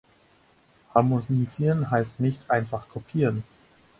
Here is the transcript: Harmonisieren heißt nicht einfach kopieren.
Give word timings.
Harmonisieren 0.95 1.91
heißt 1.91 2.19
nicht 2.21 2.49
einfach 2.49 2.89
kopieren. 2.89 3.43